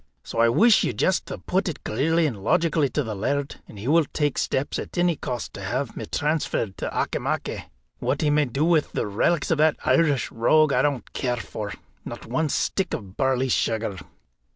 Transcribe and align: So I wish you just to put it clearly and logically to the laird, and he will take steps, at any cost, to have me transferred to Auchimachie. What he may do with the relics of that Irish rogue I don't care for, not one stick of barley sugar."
So 0.23 0.39
I 0.39 0.49
wish 0.49 0.83
you 0.83 0.93
just 0.93 1.27
to 1.27 1.37
put 1.37 1.69
it 1.69 1.83
clearly 1.83 2.25
and 2.25 2.43
logically 2.43 2.89
to 2.89 3.03
the 3.03 3.13
laird, 3.13 3.57
and 3.67 3.77
he 3.77 3.87
will 3.87 4.05
take 4.13 4.39
steps, 4.39 4.79
at 4.79 4.97
any 4.97 5.15
cost, 5.15 5.53
to 5.53 5.61
have 5.61 5.95
me 5.95 6.07
transferred 6.07 6.75
to 6.79 6.89
Auchimachie. 6.89 7.65
What 7.99 8.23
he 8.23 8.31
may 8.31 8.45
do 8.45 8.65
with 8.65 8.93
the 8.93 9.05
relics 9.05 9.51
of 9.51 9.59
that 9.59 9.77
Irish 9.85 10.31
rogue 10.31 10.73
I 10.73 10.81
don't 10.81 11.13
care 11.13 11.37
for, 11.37 11.73
not 12.03 12.25
one 12.25 12.49
stick 12.49 12.95
of 12.95 13.15
barley 13.15 13.49
sugar." 13.49 13.97